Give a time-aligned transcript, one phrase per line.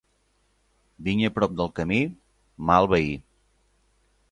[1.07, 2.01] Vinya prop del camí?
[2.71, 3.15] Mal veí.